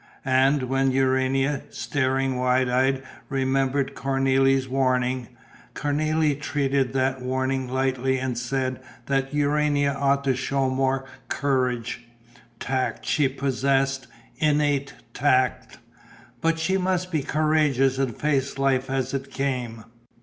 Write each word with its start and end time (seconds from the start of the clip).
And, 0.25 0.63
when 0.63 0.89
Urania, 0.91 1.61
staring 1.69 2.35
wide 2.35 2.67
eyed, 2.67 3.03
remembered 3.29 3.93
Cornélie's 3.93 4.67
warning, 4.67 5.27
Cornélie 5.75 6.41
treated 6.41 6.93
that 6.93 7.21
warning 7.21 7.67
lightly 7.67 8.17
and 8.17 8.35
said 8.35 8.81
that 9.05 9.31
Urania 9.31 9.93
ought 9.93 10.23
to 10.23 10.35
show 10.35 10.71
more 10.71 11.05
courage. 11.27 12.07
Tact, 12.59 13.05
she 13.05 13.27
possessed, 13.27 14.07
innate 14.37 14.95
tact. 15.13 15.77
But 16.41 16.57
she 16.57 16.79
must 16.79 17.11
be 17.11 17.21
courageous 17.21 17.99
and 17.99 18.17
face 18.19 18.57
life 18.57 18.89
as 18.89 19.13
it 19.13 19.29
came.... 19.29 19.83